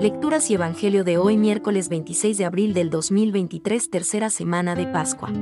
Lecturas 0.00 0.50
y 0.50 0.54
Evangelio 0.54 1.04
de 1.04 1.16
hoy 1.16 1.38
miércoles 1.38 1.88
26 1.88 2.36
de 2.36 2.44
abril 2.44 2.74
del 2.74 2.90
2023, 2.90 3.88
tercera 3.88 4.28
semana 4.28 4.74
de 4.74 4.86
Pascua. 4.86 5.32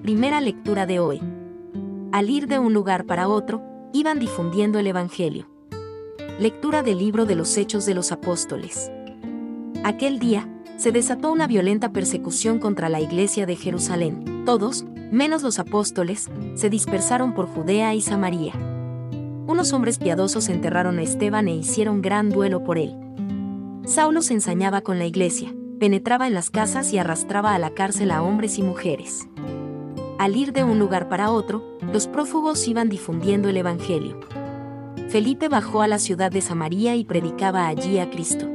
Primera 0.00 0.40
lectura 0.40 0.86
de 0.86 1.00
hoy. 1.00 1.20
Al 2.12 2.30
ir 2.30 2.46
de 2.46 2.60
un 2.60 2.72
lugar 2.72 3.04
para 3.04 3.26
otro, 3.26 3.62
iban 3.92 4.20
difundiendo 4.20 4.78
el 4.78 4.86
Evangelio. 4.86 5.50
Lectura 6.38 6.84
del 6.84 6.98
libro 6.98 7.26
de 7.26 7.34
los 7.34 7.56
Hechos 7.56 7.84
de 7.84 7.94
los 7.94 8.12
Apóstoles. 8.12 8.92
Aquel 9.82 10.20
día, 10.20 10.48
se 10.76 10.92
desató 10.92 11.32
una 11.32 11.48
violenta 11.48 11.92
persecución 11.92 12.60
contra 12.60 12.88
la 12.88 13.00
iglesia 13.00 13.44
de 13.44 13.56
Jerusalén. 13.56 14.44
Todos, 14.46 14.84
menos 15.10 15.42
los 15.42 15.58
apóstoles, 15.58 16.30
se 16.54 16.70
dispersaron 16.70 17.34
por 17.34 17.48
Judea 17.48 17.92
y 17.92 18.00
Samaria. 18.02 18.52
Unos 19.48 19.72
hombres 19.72 19.98
piadosos 19.98 20.48
enterraron 20.48 21.00
a 21.00 21.02
Esteban 21.02 21.48
e 21.48 21.56
hicieron 21.56 22.02
gran 22.02 22.30
duelo 22.30 22.62
por 22.62 22.78
él. 22.78 23.03
Saulo 23.86 24.22
se 24.22 24.32
ensañaba 24.32 24.80
con 24.80 24.98
la 24.98 25.04
iglesia, 25.04 25.54
penetraba 25.78 26.26
en 26.26 26.32
las 26.32 26.48
casas 26.48 26.90
y 26.94 26.98
arrastraba 26.98 27.54
a 27.54 27.58
la 27.58 27.74
cárcel 27.74 28.12
a 28.12 28.22
hombres 28.22 28.58
y 28.58 28.62
mujeres. 28.62 29.28
Al 30.18 30.36
ir 30.36 30.54
de 30.54 30.64
un 30.64 30.78
lugar 30.78 31.10
para 31.10 31.30
otro, 31.30 31.76
los 31.92 32.08
prófugos 32.08 32.66
iban 32.66 32.88
difundiendo 32.88 33.50
el 33.50 33.58
Evangelio. 33.58 34.20
Felipe 35.10 35.50
bajó 35.50 35.82
a 35.82 35.88
la 35.88 35.98
ciudad 35.98 36.30
de 36.30 36.40
Samaria 36.40 36.96
y 36.96 37.04
predicaba 37.04 37.66
allí 37.66 37.98
a 37.98 38.08
Cristo. 38.08 38.48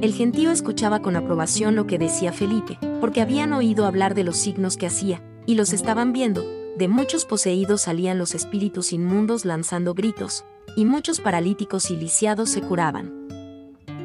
El 0.00 0.12
gentío 0.12 0.52
escuchaba 0.52 1.00
con 1.00 1.16
aprobación 1.16 1.74
lo 1.74 1.88
que 1.88 1.98
decía 1.98 2.32
Felipe, 2.32 2.78
porque 3.00 3.22
habían 3.22 3.52
oído 3.52 3.84
hablar 3.84 4.14
de 4.14 4.22
los 4.22 4.36
signos 4.36 4.76
que 4.76 4.86
hacía, 4.86 5.24
y 5.44 5.56
los 5.56 5.72
estaban 5.72 6.12
viendo, 6.12 6.44
de 6.76 6.86
muchos 6.86 7.24
poseídos 7.24 7.82
salían 7.82 8.18
los 8.18 8.34
espíritus 8.34 8.92
inmundos 8.92 9.44
lanzando 9.44 9.92
gritos, 9.92 10.44
y 10.76 10.84
muchos 10.84 11.20
paralíticos 11.20 11.90
y 11.90 11.96
lisiados 11.96 12.50
se 12.50 12.60
curaban. 12.60 13.25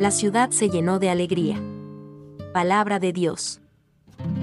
La 0.01 0.09
ciudad 0.09 0.49
se 0.49 0.67
llenó 0.67 0.97
de 0.97 1.11
alegría. 1.11 1.61
Palabra 2.53 2.97
de 2.97 3.13
Dios. 3.13 3.61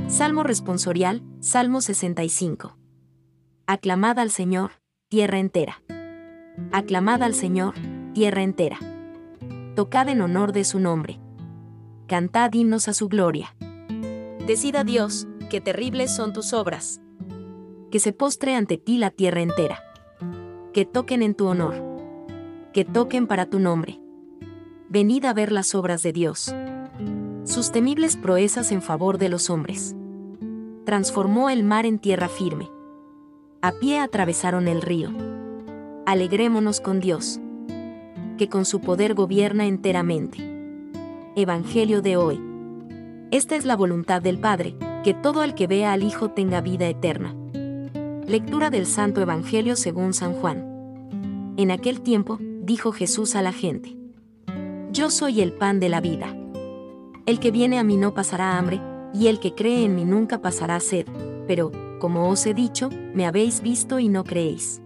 Salmo 0.06 0.45
responsorial, 0.45 1.20
Salmo 1.41 1.81
65. 1.81 2.78
Aclamad 3.67 4.20
al 4.20 4.31
Señor, 4.31 4.70
tierra 5.09 5.41
entera. 5.41 5.83
Aclamad 6.70 7.25
al 7.25 7.34
Señor, 7.34 7.75
tierra 8.15 8.45
entera. 8.45 8.78
Tocad 9.75 10.09
en 10.11 10.20
honor 10.20 10.53
de 10.53 10.62
su 10.62 10.78
nombre 10.78 11.19
cantad 12.06 12.53
himnos 12.55 12.87
a 12.87 12.95
su 12.95 13.09
gloria. 13.09 13.55
Decida 14.47 14.84
Dios, 14.84 15.27
qué 15.50 15.61
terribles 15.61 16.15
son 16.15 16.33
tus 16.33 16.53
obras. 16.53 17.00
Que 17.91 17.98
se 17.98 18.12
postre 18.12 18.55
ante 18.55 18.78
ti 18.78 18.97
la 18.97 19.11
tierra 19.11 19.43
entera. 19.43 19.83
Que 20.72 20.84
toquen 20.87 21.22
en 21.22 21.34
tu 21.34 21.48
honor. 21.48 21.75
Que 22.72 22.84
toquen 22.84 23.27
para 23.27 23.50
tu 23.50 23.59
nombre. 23.59 24.00
Venid 24.91 25.27
a 25.27 25.34
ver 25.34 25.53
las 25.53 25.75
obras 25.75 26.03
de 26.03 26.14
Dios. 26.14 26.55
Sus 27.44 27.72
temibles 27.72 28.17
proezas 28.17 28.72
en 28.72 28.81
favor 28.81 29.19
de 29.19 29.28
los 29.28 29.50
hombres. 29.50 29.94
Transformó 30.86 31.50
el 31.50 31.62
mar 31.62 31.84
en 31.84 31.98
tierra 31.98 32.31
firme. 32.31 32.70
A 33.61 33.72
pie 33.72 34.00
atravesaron 34.00 34.66
el 34.66 34.81
río. 34.81 35.11
Alegrémonos 36.06 36.81
con 36.81 37.00
Dios. 37.00 37.39
Que 38.39 38.48
con 38.48 38.64
su 38.64 38.81
poder 38.81 39.12
gobierna 39.12 39.66
enteramente. 39.66 40.39
Evangelio 41.36 42.00
de 42.00 42.16
hoy. 42.16 42.41
Esta 43.31 43.56
es 43.56 43.66
la 43.66 43.77
voluntad 43.77 44.22
del 44.22 44.39
Padre, 44.39 44.75
que 45.05 45.12
todo 45.12 45.44
el 45.44 45.55
que 45.55 45.66
vea 45.66 45.92
al 45.92 46.03
Hijo 46.03 46.31
tenga 46.31 46.62
vida 46.62 46.89
eterna. 46.89 47.36
Lectura 48.27 48.70
del 48.70 48.86
Santo 48.86 49.20
Evangelio 49.20 49.77
según 49.77 50.14
San 50.14 50.33
Juan. 50.33 51.55
En 51.59 51.70
aquel 51.72 52.00
tiempo, 52.00 52.39
dijo 52.41 52.92
Jesús 52.92 53.36
a 53.36 53.42
la 53.42 53.53
gente. 53.53 53.97
Yo 54.98 55.10
soy 55.10 55.42
el 55.42 55.53
pan 55.53 55.78
de 55.78 55.88
la 55.88 56.00
vida. 56.00 56.36
El 57.25 57.38
que 57.38 57.53
viene 57.53 57.78
a 57.78 57.84
mí 57.84 57.97
no 57.97 58.14
pasará 58.14 58.59
hambre, 58.59 58.81
y 59.14 59.28
el 59.28 59.38
que 59.38 59.54
cree 59.54 59.84
en 59.84 59.94
mí 59.94 60.04
nunca 60.04 60.42
pasará 60.42 60.81
sed, 60.81 61.06
pero, 61.47 61.70
como 62.00 62.28
os 62.28 62.44
he 62.47 62.53
dicho, 62.53 62.91
me 63.14 63.25
habéis 63.25 63.62
visto 63.62 64.00
y 64.00 64.08
no 64.08 64.25
creéis. 64.25 64.82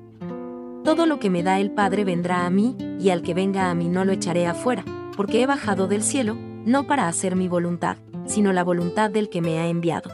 Todo 0.84 1.06
lo 1.06 1.18
que 1.18 1.30
me 1.30 1.42
da 1.42 1.60
el 1.60 1.70
Padre 1.70 2.04
vendrá 2.04 2.44
a 2.44 2.50
mí, 2.50 2.76
y 3.00 3.08
al 3.08 3.22
que 3.22 3.32
venga 3.32 3.70
a 3.70 3.74
mí 3.74 3.88
no 3.88 4.04
lo 4.04 4.12
echaré 4.12 4.46
afuera 4.46 4.84
porque 5.16 5.40
he 5.40 5.46
bajado 5.46 5.88
del 5.88 6.02
cielo, 6.02 6.36
no 6.66 6.86
para 6.86 7.08
hacer 7.08 7.34
mi 7.34 7.48
voluntad, 7.48 7.96
sino 8.26 8.52
la 8.52 8.64
voluntad 8.64 9.08
del 9.08 9.30
que 9.30 9.40
me 9.40 9.60
ha 9.60 9.68
enviado. 9.68 10.10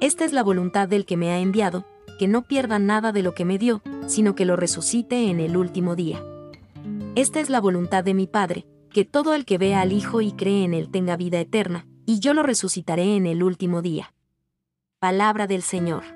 Esta 0.00 0.24
es 0.24 0.32
la 0.32 0.42
voluntad 0.42 0.88
del 0.88 1.06
que 1.06 1.16
me 1.16 1.30
ha 1.30 1.38
enviado, 1.38 1.84
que 2.18 2.26
no 2.26 2.42
pierda 2.42 2.80
nada 2.80 3.12
de 3.12 3.22
lo 3.22 3.34
que 3.34 3.44
me 3.44 3.56
dio, 3.56 3.82
sino 4.08 4.34
que 4.34 4.44
lo 4.44 4.56
resucite 4.56 5.30
en 5.30 5.38
el 5.38 5.56
último 5.56 5.94
día. 5.94 6.20
Esta 7.14 7.38
es 7.38 7.50
la 7.50 7.60
voluntad 7.60 8.02
de 8.02 8.12
mi 8.12 8.26
Padre, 8.26 8.66
que 8.96 9.04
todo 9.04 9.34
el 9.34 9.44
que 9.44 9.58
vea 9.58 9.82
al 9.82 9.92
Hijo 9.92 10.22
y 10.22 10.32
cree 10.32 10.64
en 10.64 10.72
él 10.72 10.88
tenga 10.90 11.18
vida 11.18 11.38
eterna, 11.38 11.86
y 12.06 12.18
yo 12.18 12.32
lo 12.32 12.42
resucitaré 12.42 13.14
en 13.14 13.26
el 13.26 13.42
último 13.42 13.82
día. 13.82 14.14
Palabra 15.00 15.46
del 15.46 15.60
Señor. 15.60 16.15